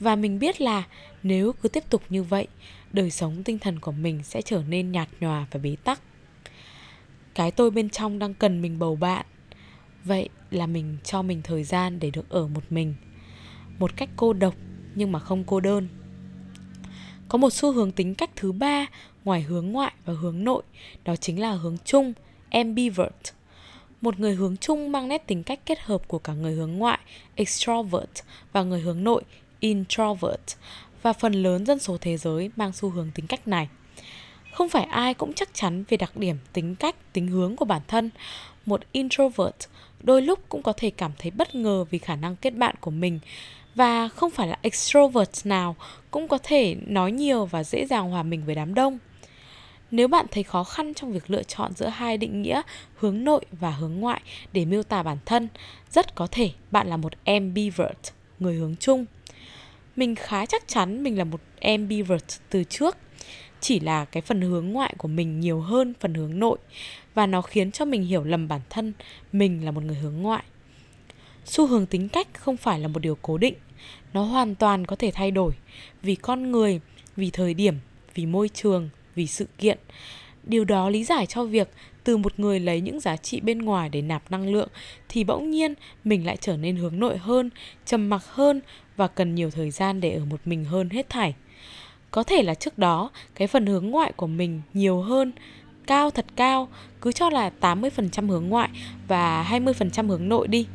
Và 0.00 0.16
mình 0.16 0.38
biết 0.38 0.60
là 0.60 0.84
nếu 1.22 1.52
cứ 1.52 1.68
tiếp 1.68 1.84
tục 1.90 2.02
như 2.08 2.22
vậy, 2.22 2.46
đời 2.92 3.10
sống 3.10 3.42
tinh 3.44 3.58
thần 3.58 3.78
của 3.78 3.92
mình 3.92 4.22
sẽ 4.22 4.42
trở 4.42 4.62
nên 4.68 4.92
nhạt 4.92 5.08
nhòa 5.20 5.46
và 5.50 5.60
bế 5.60 5.76
tắc. 5.84 6.00
Cái 7.34 7.50
tôi 7.50 7.70
bên 7.70 7.90
trong 7.90 8.18
đang 8.18 8.34
cần 8.34 8.62
mình 8.62 8.78
bầu 8.78 8.96
bạn. 8.96 9.26
Vậy 10.04 10.28
là 10.50 10.66
mình 10.66 10.96
cho 11.04 11.22
mình 11.22 11.40
thời 11.44 11.64
gian 11.64 12.00
để 12.00 12.10
được 12.10 12.28
ở 12.28 12.46
một 12.46 12.64
mình. 12.70 12.94
Một 13.78 13.96
cách 13.96 14.08
cô 14.16 14.32
độc 14.32 14.54
nhưng 14.94 15.12
mà 15.12 15.18
không 15.18 15.44
cô 15.44 15.60
đơn. 15.60 15.88
Có 17.28 17.38
một 17.38 17.52
xu 17.52 17.72
hướng 17.72 17.92
tính 17.92 18.14
cách 18.14 18.30
thứ 18.36 18.52
ba 18.52 18.86
ngoài 19.24 19.42
hướng 19.42 19.66
ngoại 19.72 19.92
và 20.04 20.12
hướng 20.12 20.44
nội, 20.44 20.62
đó 21.04 21.16
chính 21.16 21.40
là 21.40 21.52
hướng 21.52 21.76
chung, 21.84 22.12
ambivert 22.50 23.34
một 24.00 24.20
người 24.20 24.34
hướng 24.34 24.56
chung 24.56 24.92
mang 24.92 25.08
nét 25.08 25.26
tính 25.26 25.42
cách 25.42 25.60
kết 25.66 25.78
hợp 25.80 26.08
của 26.08 26.18
cả 26.18 26.32
người 26.32 26.52
hướng 26.52 26.72
ngoại 26.72 26.98
extrovert 27.34 28.24
và 28.52 28.62
người 28.62 28.80
hướng 28.80 29.04
nội 29.04 29.22
introvert 29.60 30.56
và 31.02 31.12
phần 31.12 31.32
lớn 31.32 31.66
dân 31.66 31.78
số 31.78 31.96
thế 32.00 32.16
giới 32.16 32.50
mang 32.56 32.72
xu 32.72 32.90
hướng 32.90 33.10
tính 33.14 33.26
cách 33.26 33.48
này. 33.48 33.68
Không 34.52 34.68
phải 34.68 34.84
ai 34.84 35.14
cũng 35.14 35.32
chắc 35.32 35.48
chắn 35.54 35.84
về 35.88 35.96
đặc 35.96 36.16
điểm 36.16 36.36
tính 36.52 36.74
cách, 36.74 37.12
tính 37.12 37.28
hướng 37.28 37.56
của 37.56 37.64
bản 37.64 37.82
thân. 37.88 38.10
Một 38.66 38.80
introvert 38.92 39.68
đôi 40.02 40.22
lúc 40.22 40.38
cũng 40.48 40.62
có 40.62 40.72
thể 40.72 40.90
cảm 40.90 41.12
thấy 41.18 41.30
bất 41.30 41.54
ngờ 41.54 41.84
vì 41.90 41.98
khả 41.98 42.16
năng 42.16 42.36
kết 42.36 42.50
bạn 42.50 42.74
của 42.80 42.90
mình 42.90 43.18
và 43.74 44.08
không 44.08 44.30
phải 44.30 44.48
là 44.48 44.58
extrovert 44.62 45.46
nào 45.46 45.76
cũng 46.10 46.28
có 46.28 46.38
thể 46.42 46.76
nói 46.86 47.12
nhiều 47.12 47.46
và 47.46 47.64
dễ 47.64 47.86
dàng 47.86 48.10
hòa 48.10 48.22
mình 48.22 48.42
với 48.46 48.54
đám 48.54 48.74
đông. 48.74 48.98
Nếu 49.90 50.08
bạn 50.08 50.26
thấy 50.30 50.42
khó 50.42 50.64
khăn 50.64 50.94
trong 50.94 51.12
việc 51.12 51.30
lựa 51.30 51.42
chọn 51.42 51.72
giữa 51.72 51.88
hai 51.88 52.16
định 52.16 52.42
nghĩa 52.42 52.62
hướng 52.96 53.24
nội 53.24 53.44
và 53.52 53.70
hướng 53.70 53.94
ngoại 53.94 54.20
để 54.52 54.64
miêu 54.64 54.82
tả 54.82 55.02
bản 55.02 55.18
thân, 55.26 55.48
rất 55.90 56.14
có 56.14 56.26
thể 56.30 56.50
bạn 56.70 56.88
là 56.88 56.96
một 56.96 57.12
ambivert, 57.24 58.12
người 58.38 58.54
hướng 58.54 58.76
chung. 58.76 59.04
Mình 59.96 60.14
khá 60.14 60.46
chắc 60.46 60.68
chắn 60.68 61.02
mình 61.02 61.18
là 61.18 61.24
một 61.24 61.40
ambivert 61.60 62.40
từ 62.50 62.64
trước, 62.64 62.96
chỉ 63.60 63.80
là 63.80 64.04
cái 64.04 64.20
phần 64.20 64.40
hướng 64.40 64.68
ngoại 64.68 64.94
của 64.98 65.08
mình 65.08 65.40
nhiều 65.40 65.60
hơn 65.60 65.94
phần 66.00 66.14
hướng 66.14 66.38
nội 66.38 66.58
và 67.14 67.26
nó 67.26 67.42
khiến 67.42 67.72
cho 67.72 67.84
mình 67.84 68.02
hiểu 68.02 68.24
lầm 68.24 68.48
bản 68.48 68.60
thân 68.70 68.92
mình 69.32 69.64
là 69.64 69.70
một 69.70 69.82
người 69.82 69.96
hướng 69.96 70.16
ngoại. 70.22 70.44
Xu 71.44 71.66
hướng 71.66 71.86
tính 71.86 72.08
cách 72.08 72.28
không 72.34 72.56
phải 72.56 72.80
là 72.80 72.88
một 72.88 72.98
điều 73.02 73.18
cố 73.22 73.38
định, 73.38 73.54
nó 74.12 74.22
hoàn 74.22 74.54
toàn 74.54 74.86
có 74.86 74.96
thể 74.96 75.10
thay 75.14 75.30
đổi 75.30 75.52
vì 76.02 76.14
con 76.14 76.52
người, 76.52 76.80
vì 77.16 77.30
thời 77.30 77.54
điểm, 77.54 77.74
vì 78.14 78.26
môi 78.26 78.48
trường, 78.48 78.88
vì 79.16 79.26
sự 79.26 79.46
kiện. 79.58 79.78
Điều 80.44 80.64
đó 80.64 80.88
lý 80.88 81.04
giải 81.04 81.26
cho 81.26 81.44
việc 81.44 81.68
từ 82.04 82.16
một 82.16 82.40
người 82.40 82.60
lấy 82.60 82.80
những 82.80 83.00
giá 83.00 83.16
trị 83.16 83.40
bên 83.40 83.58
ngoài 83.58 83.88
để 83.88 84.02
nạp 84.02 84.30
năng 84.30 84.48
lượng 84.52 84.68
thì 85.08 85.24
bỗng 85.24 85.50
nhiên 85.50 85.74
mình 86.04 86.26
lại 86.26 86.36
trở 86.40 86.56
nên 86.56 86.76
hướng 86.76 87.00
nội 87.00 87.16
hơn, 87.18 87.50
trầm 87.86 88.08
mặc 88.10 88.22
hơn 88.26 88.60
và 88.96 89.08
cần 89.08 89.34
nhiều 89.34 89.50
thời 89.50 89.70
gian 89.70 90.00
để 90.00 90.12
ở 90.12 90.24
một 90.24 90.40
mình 90.44 90.64
hơn 90.64 90.90
hết 90.90 91.08
thảy. 91.08 91.34
Có 92.10 92.22
thể 92.22 92.42
là 92.42 92.54
trước 92.54 92.78
đó 92.78 93.10
cái 93.34 93.48
phần 93.48 93.66
hướng 93.66 93.90
ngoại 93.90 94.12
của 94.12 94.26
mình 94.26 94.62
nhiều 94.74 95.00
hơn, 95.00 95.32
cao 95.86 96.10
thật 96.10 96.26
cao, 96.36 96.68
cứ 97.00 97.12
cho 97.12 97.30
là 97.30 97.50
80% 97.60 98.28
hướng 98.28 98.48
ngoại 98.48 98.68
và 99.08 99.46
20% 99.50 100.08
hướng 100.08 100.28
nội 100.28 100.48
đi. 100.48 100.66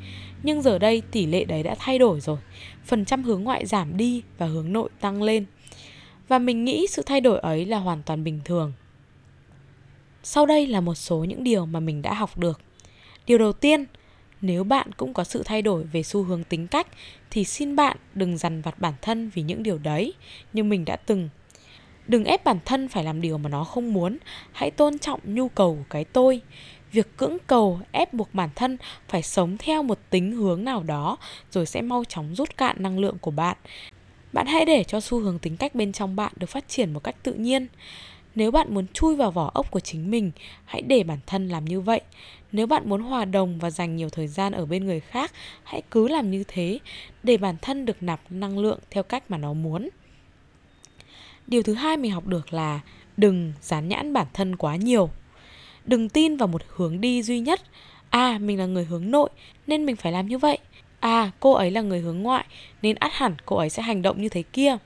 Nhưng 0.44 0.62
giờ 0.62 0.80
đây 0.80 1.02
tỷ 1.12 1.26
lệ 1.26 1.46
đấy 1.46 1.64
đã 1.64 1.76
thay 1.80 2.00
đổi 2.00 2.20
rồi. 2.20 2.38
Phần 2.86 3.06
trăm 3.06 3.24
hướng 3.24 3.44
ngoại 3.44 3.66
giảm 3.66 3.98
đi 3.98 4.22
và 4.38 4.46
hướng 4.46 4.74
nội 4.74 4.90
tăng 5.00 5.24
lên 5.24 5.46
và 6.28 6.40
mình 6.40 6.66
nghĩ 6.66 6.88
sự 6.90 7.04
thay 7.06 7.22
đổi 7.22 7.40
ấy 7.40 7.66
là 7.66 7.78
hoàn 7.78 8.04
toàn 8.04 8.24
bình 8.24 8.40
thường. 8.46 8.74
Sau 10.24 10.46
đây 10.46 10.68
là 10.68 10.82
một 10.82 10.96
số 10.96 11.24
những 11.24 11.44
điều 11.44 11.66
mà 11.66 11.80
mình 11.80 12.02
đã 12.02 12.14
học 12.14 12.38
được. 12.38 12.62
Điều 13.26 13.38
đầu 13.38 13.54
tiên, 13.54 13.86
nếu 14.42 14.64
bạn 14.64 14.92
cũng 14.98 15.14
có 15.14 15.24
sự 15.24 15.44
thay 15.46 15.62
đổi 15.62 15.84
về 15.84 16.04
xu 16.04 16.24
hướng 16.24 16.44
tính 16.44 16.68
cách 16.68 16.88
thì 17.30 17.44
xin 17.44 17.76
bạn 17.76 17.98
đừng 18.14 18.38
dằn 18.38 18.62
vặt 18.62 18.80
bản 18.80 18.94
thân 19.02 19.30
vì 19.30 19.42
những 19.42 19.64
điều 19.64 19.78
đấy 19.78 20.14
như 20.54 20.64
mình 20.64 20.86
đã 20.86 20.96
từng. 20.96 21.30
Đừng 22.08 22.24
ép 22.24 22.44
bản 22.44 22.60
thân 22.66 22.88
phải 22.88 23.04
làm 23.04 23.22
điều 23.22 23.38
mà 23.38 23.50
nó 23.50 23.64
không 23.64 23.94
muốn, 23.94 24.18
hãy 24.52 24.72
tôn 24.72 25.00
trọng 25.00 25.20
nhu 25.24 25.50
cầu 25.50 25.76
của 25.76 25.86
cái 25.90 26.04
tôi. 26.06 26.42
Việc 26.92 27.18
cưỡng 27.18 27.38
cầu 27.48 27.80
ép 27.92 28.14
buộc 28.14 28.34
bản 28.34 28.50
thân 28.56 28.78
phải 29.08 29.22
sống 29.22 29.58
theo 29.58 29.84
một 29.84 30.00
tính 30.10 30.32
hướng 30.32 30.64
nào 30.64 30.84
đó 30.84 31.18
rồi 31.52 31.66
sẽ 31.66 31.82
mau 31.82 32.04
chóng 32.04 32.36
rút 32.36 32.58
cạn 32.58 32.76
năng 32.80 33.00
lượng 33.00 33.18
của 33.22 33.32
bạn 33.32 33.58
bạn 34.34 34.48
hãy 34.48 34.66
để 34.66 34.84
cho 34.84 35.00
xu 35.00 35.20
hướng 35.20 35.40
tính 35.40 35.58
cách 35.58 35.76
bên 35.76 35.92
trong 35.92 36.16
bạn 36.16 36.34
được 36.36 36.48
phát 36.48 36.68
triển 36.68 36.94
một 36.94 37.04
cách 37.04 37.16
tự 37.24 37.34
nhiên. 37.34 37.68
Nếu 38.36 38.52
bạn 38.52 38.74
muốn 38.74 38.88
chui 38.94 39.16
vào 39.16 39.32
vỏ 39.32 39.52
ốc 39.54 39.72
của 39.72 39.80
chính 39.80 40.12
mình, 40.12 40.32
hãy 40.66 40.82
để 40.82 41.04
bản 41.04 41.20
thân 41.28 41.50
làm 41.50 41.66
như 41.66 41.82
vậy. 41.82 42.02
nếu 42.52 42.68
bạn 42.68 42.90
muốn 42.90 43.02
hòa 43.02 43.26
đồng 43.26 43.60
và 43.60 43.72
dành 43.72 43.96
nhiều 43.96 44.10
thời 44.10 44.28
gian 44.28 44.54
ở 44.54 44.66
bên 44.66 44.86
người 44.86 45.00
khác 45.00 45.32
hãy 45.64 45.82
cứ 45.92 46.08
làm 46.08 46.32
như 46.32 46.44
thế 46.48 46.80
để 47.24 47.38
bản 47.38 47.56
thân 47.62 47.86
được 47.86 48.04
nạp 48.04 48.22
năng 48.30 48.60
lượng 48.60 48.80
theo 48.90 49.04
cách 49.04 49.24
mà 49.32 49.38
nó 49.38 49.54
muốn 49.54 49.90
điều 51.48 51.64
thứ 51.64 51.74
hai 51.74 51.98
mình 51.98 52.12
học 52.12 52.28
được 52.28 52.54
là 52.54 52.80
đừng 53.18 53.54
dán 53.62 53.88
nhãn 53.88 54.14
bản 54.14 54.28
thân 54.34 54.56
quá 54.56 54.76
nhiều 54.76 55.10
đừng 55.86 56.10
tin 56.10 56.38
vào 56.38 56.48
một 56.48 56.62
hướng 56.68 57.02
đi 57.02 57.24
duy 57.24 57.40
nhất 57.40 57.62
à 58.10 58.38
mình 58.42 58.60
là 58.60 58.66
người 58.66 58.86
hướng 58.86 59.12
nội 59.12 59.30
nên 59.68 59.86
mình 59.86 59.96
phải 59.96 60.12
làm 60.12 60.28
như 60.28 60.38
vậy 60.38 60.58
à 61.02 61.32
cô 61.40 61.54
ấy 61.54 61.72
là 61.72 61.82
người 61.82 62.00
hướng 62.00 62.22
ngoại, 62.22 62.46
nên 62.82 62.96
ắt 62.96 63.12
hẳn 63.14 63.36
cô 63.46 63.56
ấy 63.56 63.70
sẽ 63.70 63.84
hành 63.84 64.02
động 64.02 64.22
như 64.22 64.30
thế 64.30 64.44
kia. 64.54 64.78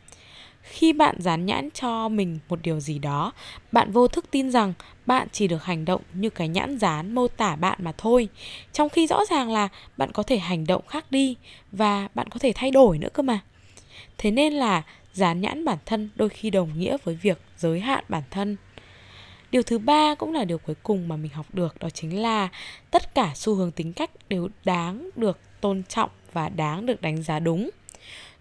Khi 0.62 0.93
bạn 0.93 1.15
dán 1.19 1.45
nhãn 1.45 1.69
cho 1.72 2.10
mình 2.10 2.39
một 2.50 2.60
điều 2.62 2.79
gì 2.79 3.00
đó, 3.00 3.31
bạn 3.72 3.91
vô 3.91 4.07
thức 4.07 4.25
tin 4.31 4.51
rằng 4.51 4.74
bạn 5.05 5.27
chỉ 5.31 5.48
được 5.48 5.63
hành 5.63 5.86
động 5.86 6.01
như 6.13 6.29
cái 6.29 6.48
nhãn 6.48 6.77
dán 6.77 7.15
mô 7.15 7.27
tả 7.27 7.55
bạn 7.55 7.77
mà 7.81 7.93
thôi. 7.98 8.29
Trong 8.74 8.89
khi 8.89 9.07
rõ 9.07 9.25
ràng 9.29 9.51
là 9.51 9.67
bạn 9.98 10.12
có 10.12 10.24
thể 10.24 10.38
hành 10.38 10.67
động 10.67 10.88
khác 10.88 11.05
đi 11.12 11.36
và 11.72 12.07
bạn 12.15 12.27
có 12.29 12.39
thể 12.39 12.51
thay 12.55 12.72
đổi 12.72 12.98
nữa 12.98 13.10
cơ 13.13 13.24
mà. 13.24 13.39
Thế 14.17 14.31
nên 14.31 14.53
là 14.53 14.84
dán 15.13 15.41
nhãn 15.41 15.65
bản 15.65 15.77
thân 15.86 16.10
đôi 16.15 16.29
khi 16.29 16.50
đồng 16.50 16.79
nghĩa 16.79 16.98
với 17.03 17.15
việc 17.15 17.41
giới 17.57 17.79
hạn 17.79 18.03
bản 18.10 18.24
thân 18.31 18.57
điều 19.55 19.63
thứ 19.63 19.77
ba 19.77 20.15
cũng 20.15 20.33
là 20.33 20.43
điều 20.43 20.57
cuối 20.57 20.75
cùng 20.83 21.07
mà 21.07 21.15
mình 21.15 21.31
học 21.31 21.45
được, 21.53 21.79
đó 21.79 21.89
chính 21.89 22.21
là 22.21 22.50
tất 22.91 23.15
cả 23.15 23.31
xu 23.35 23.55
hướng 23.55 23.71
tính 23.71 23.93
cách 23.93 24.12
đều 24.29 24.50
đáng 24.65 25.09
được 25.15 25.39
tôn 25.62 25.83
trọng 25.83 26.09
và 26.33 26.50
đáng 26.50 26.85
được 26.85 27.01
đánh 27.01 27.24
giá 27.24 27.39
đúng. 27.39 27.69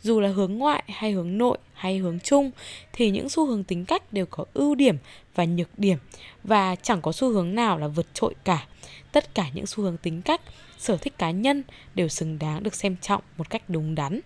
Dù 0.02 0.21
là 0.21 0.28
hướng 0.28 0.54
ngoại 0.54 0.85
hay 0.88 1.12
hướng 1.12 1.38
nội 1.38 1.59
hay 1.73 1.99
hướng 1.99 2.21
chung, 2.21 2.50
thì 2.92 3.11
những 3.11 3.28
xu 3.28 3.47
hướng 3.47 3.64
tính 3.64 3.85
cách 3.85 4.12
đều 4.12 4.26
có 4.26 4.44
ưu 4.54 4.75
điểm 4.75 4.97
và 5.35 5.44
nhược 5.44 5.78
điểm 5.78 5.99
và 6.44 6.76
chẳng 6.76 7.02
có 7.02 7.12
xu 7.12 7.30
hướng 7.30 7.54
nào 7.54 7.78
là 7.78 7.88
vượt 7.88 8.06
trội 8.14 8.35
cả. 8.44 8.66
Tất 9.12 9.35
cả 9.35 9.47
những 9.54 9.66
xu 9.66 9.83
hướng 9.83 9.97
tính 9.97 10.23
cách, 10.23 10.40
sở 10.78 10.97
thích 10.97 11.18
cá 11.18 11.30
nhân 11.30 11.62
đều 11.94 12.09
xứng 12.09 12.38
đáng 12.38 12.62
được 12.62 12.75
xem 12.75 12.97
trọng 12.97 13.23
một 13.37 13.50
cách 13.50 13.62
đúng 13.68 13.94
đắn 13.94 14.21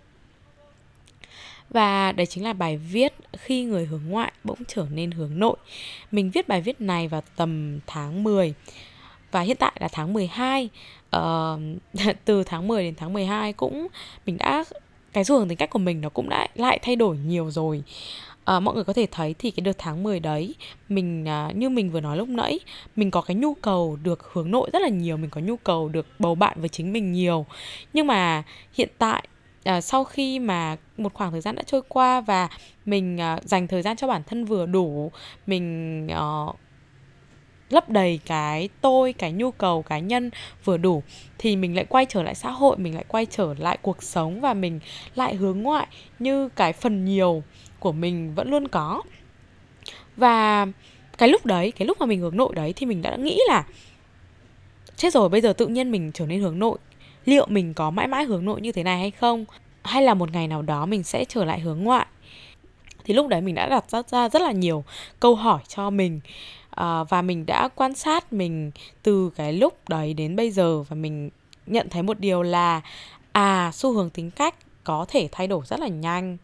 và 1.71 2.13
đấy 2.13 2.27
chính 2.27 2.45
là 2.45 2.53
bài 2.53 2.77
viết 2.77 3.15
khi 3.33 3.65
người 3.65 3.87
hướng 3.87 4.03
ngoại 4.09 4.33
bỗng 4.45 4.59
trở 4.69 4.87
nên 4.91 5.11
hướng 5.11 5.39
nội. 5.39 5.57
Mình 6.11 6.31
viết 6.31 6.49
bài 6.49 6.61
viết 6.61 6.81
này 6.81 7.09
vào 7.09 7.23
tầm 7.37 7.79
tháng 7.87 8.25
10 8.25 8.55
và 9.31 9.41
hiện 9.41 9.57
tại 9.61 9.73
là 9.81 9.89
tháng 9.93 10.13
12. 10.13 10.69
Ờ, 11.11 11.59
từ 12.25 12.45
tháng 12.45 12.69
10 12.69 12.83
đến 12.83 12.95
tháng 12.97 13.13
12 13.13 13.53
cũng 13.53 13.87
mình 14.27 14.37
đã 14.37 14.65
cái 15.13 15.25
xu 15.25 15.39
hướng 15.39 15.49
tính 15.49 15.59
cách 15.59 15.71
của 15.71 15.79
mình 15.79 16.01
nó 16.01 16.09
cũng 16.09 16.29
đã 16.29 16.49
lại 16.55 16.79
thay 16.83 16.97
đổi 16.97 17.17
nhiều 17.17 17.51
rồi. 17.51 17.83
À, 18.49 18.61
mọi 18.61 18.75
người 18.75 18.85
có 18.85 18.93
thể 18.93 19.07
thấy 19.11 19.35
thì 19.39 19.51
cái 19.51 19.63
đợt 19.65 19.79
tháng 19.79 20.03
10 20.03 20.21
đấy 20.21 20.55
mình 20.89 21.29
à, 21.29 21.51
như 21.55 21.69
mình 21.69 21.91
vừa 21.91 22.01
nói 22.01 22.17
lúc 22.17 22.29
nãy 22.29 22.61
mình 22.97 23.11
có 23.11 23.21
cái 23.21 23.35
nhu 23.35 23.55
cầu 23.55 23.99
được 24.03 24.33
hướng 24.33 24.51
nội 24.51 24.71
rất 24.73 24.83
là 24.83 24.89
nhiều 24.89 25.17
mình 25.17 25.31
có 25.31 25.41
nhu 25.41 25.57
cầu 25.57 25.89
được 25.89 26.07
bầu 26.19 26.35
bạn 26.35 26.61
với 26.61 26.69
chính 26.69 26.93
mình 26.93 27.13
nhiều 27.13 27.47
nhưng 27.93 28.07
mà 28.07 28.43
hiện 28.75 28.89
tại 28.99 29.29
à, 29.69 29.81
sau 29.81 30.05
khi 30.05 30.39
mà 30.39 30.77
một 30.97 31.15
khoảng 31.15 31.33
thời 31.33 31.41
gian 31.41 31.55
đã 31.55 31.63
trôi 31.63 31.83
qua 31.89 32.21
và 32.21 32.49
mình 32.85 33.21
à, 33.21 33.39
dành 33.45 33.69
thời 33.69 33.83
gian 33.83 33.97
cho 33.97 34.07
bản 34.07 34.23
thân 34.27 34.45
vừa 34.45 34.67
đủ 34.67 35.13
mình 35.47 36.09
à, 36.09 36.23
lấp 37.71 37.89
đầy 37.89 38.21
cái 38.27 38.69
tôi 38.81 39.13
cái 39.13 39.33
nhu 39.33 39.51
cầu 39.51 39.83
cá 39.83 39.99
nhân 39.99 40.31
vừa 40.65 40.77
đủ 40.77 41.03
thì 41.39 41.57
mình 41.57 41.77
lại 41.77 41.85
quay 41.85 42.07
trở 42.09 42.23
lại 42.23 42.35
xã 42.35 42.51
hội 42.51 42.77
mình 42.77 42.95
lại 42.95 43.05
quay 43.09 43.27
trở 43.27 43.55
lại 43.59 43.79
cuộc 43.83 44.03
sống 44.03 44.41
và 44.41 44.55
mình 44.55 44.81
lại 45.15 45.35
hướng 45.35 45.63
ngoại 45.63 45.87
như 46.19 46.49
cái 46.49 46.73
phần 46.73 47.05
nhiều 47.05 47.43
của 47.79 47.93
mình 47.93 48.35
vẫn 48.35 48.51
luôn 48.51 48.69
có. 48.69 49.03
Và 50.17 50.67
cái 51.19 51.29
lúc 51.29 51.47
đấy 51.47 51.73
cái 51.73 51.87
lúc 51.87 52.01
mà 52.01 52.07
mình 52.07 52.21
hướng 52.21 52.37
nội 52.37 52.55
đấy 52.55 52.73
thì 52.77 52.87
mình 52.87 53.03
đã 53.03 53.17
nghĩ 53.17 53.41
là 53.49 53.65
chết 54.97 55.13
rồi 55.13 55.29
bây 55.29 55.41
giờ 55.41 55.53
tự 55.53 55.67
nhiên 55.67 55.91
mình 55.91 56.11
trở 56.15 56.27
nên 56.27 56.41
hướng 56.41 56.59
nội 56.59 56.79
liệu 57.25 57.47
mình 57.47 57.75
có 57.75 57.91
mãi 57.91 58.07
mãi 58.09 58.25
hướng 58.25 58.45
nội 58.45 58.61
như 58.61 58.73
thế 58.73 58.83
này 58.83 58.99
hay 58.99 59.11
không? 59.11 59.45
Hay 59.85 60.03
là 60.03 60.15
một 60.15 60.33
ngày 60.33 60.49
nào 60.49 60.63
đó 60.63 60.87
mình 60.87 61.03
sẽ 61.03 61.25
trở 61.25 61.45
lại 61.45 61.61
hướng 61.61 61.83
ngoại? 61.83 62.07
Thì 63.05 63.15
lúc 63.15 63.29
đấy 63.29 63.41
mình 63.41 63.55
đã 63.55 63.69
đặt 63.69 63.85
ra 64.09 64.29
rất 64.29 64.43
là 64.43 64.53
nhiều 64.53 64.85
câu 65.21 65.35
hỏi 65.35 65.61
cho 65.69 65.91
mình 65.91 66.21
à, 66.71 67.05
và 67.05 67.23
mình 67.23 67.47
đã 67.47 67.69
quan 67.75 67.95
sát 67.95 68.33
mình 68.33 68.71
từ 69.03 69.31
cái 69.37 69.53
lúc 69.53 69.89
đấy 69.89 70.15
đến 70.15 70.37
bây 70.37 70.51
giờ 70.51 70.83
và 70.83 70.97
mình 70.97 71.31
nhận 71.67 71.89
thấy 71.89 72.03
một 72.03 72.21
điều 72.21 72.43
là 72.43 72.81
à 73.33 73.71
xu 73.75 73.93
hướng 73.93 74.11
tính 74.11 74.31
cách 74.31 74.55
có 74.85 75.07
thể 75.09 75.29
thay 75.33 75.47
đổi 75.47 75.67
rất 75.67 75.81
là 75.81 75.89
nhanh 75.89 76.37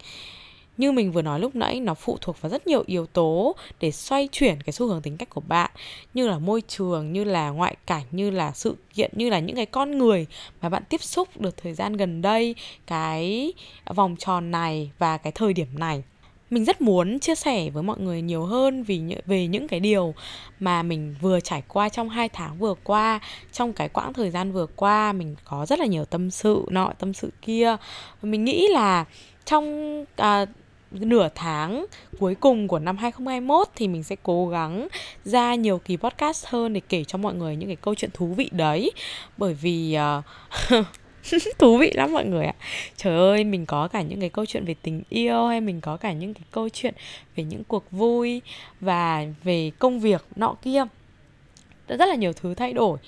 như 0.76 0.93
mình 0.93 1.12
vừa 1.12 1.23
nói 1.23 1.40
lúc 1.40 1.57
nãy 1.57 1.81
nó 1.81 1.95
phụ 1.95 2.19
thuộc 2.21 2.43
vào 2.43 2.50
rất 2.50 2.66
nhiều 2.66 2.83
yếu 2.87 3.07
tố 3.07 3.57
để 3.81 3.90
xoay 3.90 4.28
chuyển 4.33 4.62
cái 4.62 4.73
xu 4.73 4.87
hướng 4.87 5.02
tính 5.02 5.16
cách 5.16 5.31
của 5.31 5.43
bạn. 5.49 5.71
Như 6.14 6.28
là 6.28 6.38
môi 6.38 6.62
trường 6.69 7.12
như 7.12 7.25
là 7.25 7.50
ngoại 7.50 7.76
cảnh 7.87 8.04
như 8.11 8.31
là 8.31 8.52
sự 8.52 8.76
kiện 8.95 9.11
như 9.14 9.28
là 9.31 9.38
những 9.38 9.57
cái 9.57 9.66
con 9.66 9.99
người 9.99 10.26
mà 10.62 10.69
bạn 10.69 10.83
tiếp 10.88 11.02
xúc 11.02 11.40
được 11.40 11.57
thời 11.57 11.75
gian 11.75 11.93
gần 11.93 12.23
đây 12.23 12.54
cái 12.87 13.52
vòng 13.95 14.16
tròn 14.19 14.50
này 14.50 14.90
và 14.99 15.16
cái 15.16 15.33
thời 15.33 15.52
điểm 15.52 15.69
này. 15.78 16.02
Mình 16.50 16.64
rất 16.64 16.81
muốn 16.81 17.19
chia 17.21 17.35
sẻ 17.35 17.71
với 17.71 17.83
mọi 17.83 17.99
người 18.00 18.23
nhiều 18.23 18.45
hơn 18.45 18.83
vì 18.83 19.02
về 19.26 19.47
những 19.47 19.69
cái 19.69 19.81
điều 19.81 20.14
mà 20.61 20.83
mình 20.83 21.14
vừa 21.21 21.40
trải 21.40 21.62
qua 21.69 21.88
trong 21.88 22.09
hai 22.09 22.28
tháng 22.28 22.59
vừa 22.59 22.75
qua 22.85 23.21
trong 23.52 23.73
cái 23.73 23.88
quãng 23.88 24.12
thời 24.12 24.31
gian 24.31 24.52
vừa 24.52 24.66
qua 24.66 25.12
mình 25.12 25.37
có 25.45 25.66
rất 25.66 25.78
là 25.78 25.87
nhiều 25.87 26.04
tâm 26.04 26.31
sự 26.31 26.66
nọ 26.71 26.93
tâm 26.99 27.14
sự 27.14 27.31
kia. 27.43 27.76
Mình 28.23 28.45
nghĩ 28.45 28.69
là 28.71 29.04
trong 29.45 30.04
à, 30.16 30.47
nửa 31.00 31.28
tháng 31.34 31.86
cuối 32.18 32.34
cùng 32.34 32.68
của 32.68 32.78
năm 32.78 32.96
2021 32.96 33.68
thì 33.74 33.88
mình 33.88 34.02
sẽ 34.02 34.16
cố 34.22 34.48
gắng 34.48 34.88
ra 35.24 35.54
nhiều 35.54 35.78
kỳ 35.78 35.96
podcast 35.96 36.46
hơn 36.46 36.72
để 36.72 36.80
kể 36.88 37.04
cho 37.04 37.18
mọi 37.18 37.34
người 37.34 37.56
những 37.56 37.68
cái 37.68 37.76
câu 37.76 37.94
chuyện 37.94 38.10
thú 38.14 38.26
vị 38.26 38.50
đấy. 38.52 38.92
Bởi 39.36 39.54
vì 39.54 39.96
uh, 40.70 40.84
thú 41.58 41.78
vị 41.78 41.92
lắm 41.94 42.12
mọi 42.12 42.24
người 42.24 42.46
ạ. 42.46 42.54
Trời 42.96 43.16
ơi 43.16 43.44
mình 43.44 43.66
có 43.66 43.88
cả 43.88 44.02
những 44.02 44.20
cái 44.20 44.28
câu 44.28 44.46
chuyện 44.46 44.64
về 44.64 44.74
tình 44.82 45.02
yêu 45.08 45.46
hay 45.46 45.60
mình 45.60 45.80
có 45.80 45.96
cả 45.96 46.12
những 46.12 46.34
cái 46.34 46.44
câu 46.50 46.68
chuyện 46.68 46.94
về 47.36 47.44
những 47.44 47.64
cuộc 47.64 47.90
vui 47.90 48.42
và 48.80 49.26
về 49.44 49.70
công 49.78 50.00
việc 50.00 50.24
nọ 50.36 50.54
kia. 50.62 50.84
Rất 51.88 52.06
là 52.06 52.14
nhiều 52.14 52.32
thứ 52.32 52.54
thay 52.54 52.72
đổi 52.72 52.98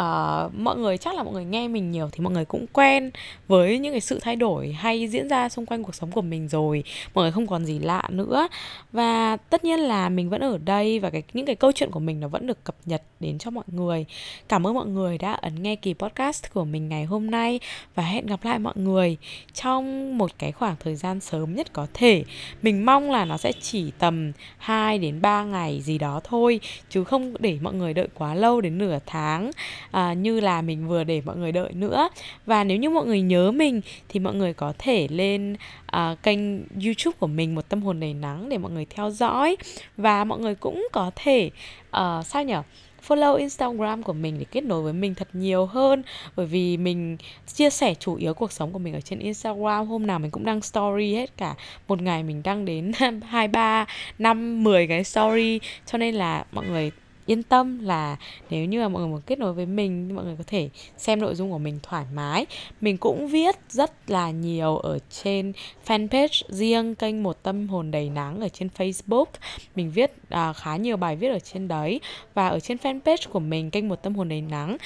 uh, 0.00 0.54
mọi 0.54 0.76
người 0.76 0.98
chắc 0.98 1.14
là 1.14 1.22
mọi 1.22 1.32
người 1.34 1.44
nghe 1.44 1.68
mình 1.68 1.90
nhiều 1.90 2.08
thì 2.12 2.24
mọi 2.24 2.32
người 2.32 2.44
cũng 2.44 2.66
quen 2.72 3.10
với 3.48 3.78
những 3.78 3.92
cái 3.92 4.00
sự 4.00 4.18
thay 4.22 4.36
đổi 4.36 4.72
hay 4.72 5.08
diễn 5.08 5.28
ra 5.28 5.48
xung 5.48 5.66
quanh 5.66 5.82
cuộc 5.82 5.94
sống 5.94 6.10
của 6.10 6.22
mình 6.22 6.48
rồi. 6.48 6.84
Mọi 7.14 7.24
người 7.24 7.32
không 7.32 7.46
còn 7.46 7.64
gì 7.64 7.78
lạ 7.78 8.02
nữa. 8.10 8.48
Và 8.92 9.36
tất 9.36 9.64
nhiên 9.64 9.80
là 9.80 10.08
mình 10.08 10.30
vẫn 10.30 10.40
ở 10.40 10.58
đây 10.58 11.00
và 11.00 11.10
cái 11.10 11.22
những 11.32 11.46
cái 11.46 11.54
câu 11.54 11.72
chuyện 11.72 11.90
của 11.90 12.00
mình 12.00 12.20
nó 12.20 12.28
vẫn 12.28 12.46
được 12.46 12.64
cập 12.64 12.76
nhật 12.84 13.02
đến 13.20 13.38
cho 13.38 13.50
mọi 13.50 13.64
người. 13.66 14.04
Cảm 14.48 14.66
ơn 14.66 14.74
mọi 14.74 14.86
người 14.86 15.18
đã 15.18 15.32
ấn 15.32 15.62
nghe 15.62 15.76
kỳ 15.76 15.94
podcast 15.94 16.52
của 16.54 16.64
mình 16.64 16.88
ngày 16.88 17.04
hôm 17.04 17.30
nay 17.30 17.60
và 17.94 18.02
hẹn 18.02 18.26
gặp 18.26 18.44
lại 18.44 18.58
mọi 18.58 18.74
người 18.76 19.16
trong 19.54 20.18
một 20.18 20.30
cái 20.38 20.52
khoảng 20.52 20.76
thời 20.80 20.94
gian 20.94 21.20
sớm 21.20 21.54
nhất 21.54 21.72
có 21.72 21.86
thể. 21.94 22.24
Mình 22.62 22.86
mong 22.86 23.10
là 23.10 23.24
nó 23.24 23.36
sẽ 23.36 23.52
chỉ 23.60 23.92
tầm 23.98 24.32
2 24.58 24.98
đến 24.98 25.20
3 25.20 25.44
ngày 25.44 25.80
gì 25.80 25.98
đó 25.98 26.20
thôi 26.24 26.60
chứ 26.90 27.04
không 27.04 27.34
để 27.38 27.58
mọi 27.62 27.74
người 27.74 27.94
đợi 27.94 28.08
quá 28.14 28.34
lâu 28.34 28.60
đến 28.60 28.78
nửa 28.78 28.98
tháng 29.06 29.50
à, 29.90 30.12
như 30.12 30.40
là 30.40 30.62
mình 30.62 30.88
vừa 30.88 31.04
để 31.04 31.22
mọi 31.24 31.36
người 31.36 31.52
đợi 31.52 31.72
nữa. 31.72 32.08
Và 32.46 32.64
nếu 32.64 32.78
như 32.78 32.90
mọi 32.90 33.06
người 33.06 33.20
nhớ 33.20 33.50
mình 33.50 33.80
thì 34.08 34.20
mọi 34.20 34.34
người 34.34 34.54
có 34.54 34.72
thể 34.78 35.08
lên 35.10 35.56
à, 35.86 36.16
kênh 36.22 36.38
youtube 36.84 37.16
của 37.18 37.26
mình 37.26 37.54
một 37.54 37.68
tâm 37.68 37.82
hồn 37.82 38.00
đầy 38.00 38.14
nắng 38.14 38.48
để 38.48 38.58
mọi 38.58 38.72
người 38.72 38.86
theo 38.90 39.10
dõi. 39.10 39.56
Và 39.96 40.24
mọi 40.24 40.38
người 40.38 40.54
cũng 40.54 40.88
có 40.92 41.10
thể 41.16 41.50
à, 41.90 42.22
sao 42.22 42.44
nhở? 42.44 42.62
Follow 43.08 43.36
Instagram 43.36 44.02
của 44.02 44.12
mình 44.12 44.38
để 44.38 44.44
kết 44.50 44.64
nối 44.64 44.82
với 44.82 44.92
mình 44.92 45.14
thật 45.14 45.28
nhiều 45.32 45.66
hơn. 45.66 46.02
Bởi 46.36 46.46
vì 46.46 46.76
mình 46.76 47.16
chia 47.46 47.70
sẻ 47.70 47.94
chủ 47.94 48.14
yếu 48.14 48.34
cuộc 48.34 48.52
sống 48.52 48.72
của 48.72 48.78
mình 48.78 48.94
ở 48.94 49.00
trên 49.00 49.18
Instagram. 49.18 49.86
Hôm 49.86 50.06
nào 50.06 50.18
mình 50.18 50.30
cũng 50.30 50.44
đăng 50.44 50.60
story 50.60 51.14
hết 51.14 51.36
cả. 51.36 51.54
Một 51.88 52.02
ngày 52.02 52.22
mình 52.22 52.42
đăng 52.42 52.64
đến 52.64 52.92
hai 53.28 53.48
ba 53.48 53.86
năm 54.18 54.64
mười 54.64 54.86
cái 54.86 55.04
story. 55.04 55.60
Cho 55.86 55.98
nên 55.98 56.14
là 56.14 56.44
mọi 56.52 56.66
người 56.66 56.90
yên 57.26 57.42
tâm 57.42 57.78
là 57.78 58.16
nếu 58.50 58.64
như 58.64 58.80
mà 58.80 58.88
mọi 58.88 59.02
người 59.02 59.10
muốn 59.10 59.20
kết 59.26 59.38
nối 59.38 59.52
với 59.52 59.66
mình 59.66 60.14
mọi 60.14 60.24
người 60.24 60.36
có 60.38 60.44
thể 60.46 60.68
xem 60.96 61.20
nội 61.20 61.34
dung 61.34 61.50
của 61.50 61.58
mình 61.58 61.78
thoải 61.82 62.04
mái. 62.14 62.46
Mình 62.80 62.96
cũng 62.96 63.28
viết 63.28 63.56
rất 63.68 64.10
là 64.10 64.30
nhiều 64.30 64.76
ở 64.76 64.98
trên 65.10 65.52
fanpage 65.86 66.42
riêng 66.48 66.94
kênh 66.94 67.22
một 67.22 67.42
tâm 67.42 67.68
hồn 67.68 67.90
đầy 67.90 68.10
nắng 68.10 68.40
ở 68.40 68.48
trên 68.48 68.68
facebook. 68.78 69.26
Mình 69.74 69.90
viết 69.90 70.12
à, 70.28 70.52
khá 70.52 70.76
nhiều 70.76 70.96
bài 70.96 71.16
viết 71.16 71.28
ở 71.28 71.38
trên 71.38 71.68
đấy. 71.68 72.00
Và 72.34 72.48
ở 72.48 72.60
trên 72.60 72.76
fanpage 72.76 73.30
của 73.32 73.40
mình 73.40 73.70
kênh 73.70 73.88
một 73.88 74.02
tâm 74.02 74.14
hồn 74.14 74.28
đầy 74.28 74.40
nắng 74.40 74.76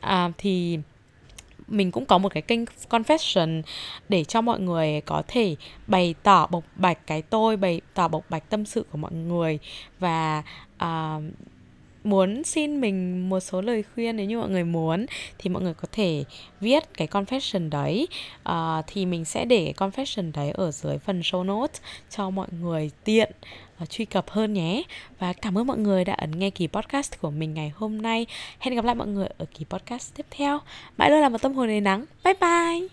à, 0.00 0.30
thì 0.38 0.78
mình 1.68 1.90
cũng 1.90 2.06
có 2.06 2.18
một 2.18 2.34
cái 2.34 2.42
kênh 2.42 2.64
confession 2.90 3.62
để 4.08 4.24
cho 4.24 4.40
mọi 4.40 4.60
người 4.60 5.00
có 5.00 5.22
thể 5.28 5.56
bày 5.86 6.14
tỏ 6.22 6.46
bộc 6.46 6.64
bạch 6.76 7.06
cái 7.06 7.22
tôi 7.22 7.56
bày 7.56 7.80
tỏ 7.94 8.08
bộc 8.08 8.24
bạch 8.30 8.50
tâm 8.50 8.64
sự 8.64 8.86
của 8.92 8.98
mọi 8.98 9.12
người. 9.12 9.58
Và 9.98 10.42
uh, 10.76 11.22
muốn 12.04 12.44
xin 12.44 12.80
mình 12.80 13.28
một 13.28 13.40
số 13.40 13.60
lời 13.60 13.84
khuyên 13.94 14.16
nếu 14.16 14.26
như 14.26 14.38
mọi 14.38 14.48
người 14.48 14.64
muốn 14.64 15.06
thì 15.38 15.50
mọi 15.50 15.62
người 15.62 15.74
có 15.74 15.88
thể 15.92 16.24
viết 16.60 16.94
cái 16.94 17.08
confession 17.08 17.70
đấy. 17.70 18.08
Uh, 18.48 18.84
thì 18.86 19.06
mình 19.06 19.24
sẽ 19.24 19.44
để 19.44 19.72
cái 19.76 19.88
confession 19.88 20.32
đấy 20.32 20.50
ở 20.50 20.70
dưới 20.70 20.98
phần 20.98 21.20
show 21.20 21.44
notes 21.44 21.80
cho 22.10 22.30
mọi 22.30 22.48
người 22.60 22.90
tiện 23.04 23.30
uh, 23.82 23.90
truy 23.90 24.04
cập 24.04 24.30
hơn 24.30 24.52
nhé. 24.52 24.82
Và 25.18 25.32
cảm 25.32 25.58
ơn 25.58 25.66
mọi 25.66 25.78
người 25.78 26.04
đã 26.04 26.14
ấn 26.14 26.38
nghe 26.38 26.50
kỳ 26.50 26.66
podcast 26.66 27.20
của 27.20 27.30
mình 27.30 27.54
ngày 27.54 27.72
hôm 27.74 28.02
nay. 28.02 28.26
Hẹn 28.58 28.74
gặp 28.74 28.84
lại 28.84 28.94
mọi 28.94 29.06
người 29.06 29.28
ở 29.38 29.46
kỳ 29.58 29.64
podcast 29.70 30.14
tiếp 30.16 30.26
theo. 30.30 30.58
Mãi 30.96 31.10
luôn 31.10 31.20
là 31.20 31.28
một 31.28 31.42
tâm 31.42 31.52
hồn 31.54 31.68
đầy 31.68 31.80
nắng. 31.80 32.04
Bye 32.24 32.34
bye! 32.40 32.88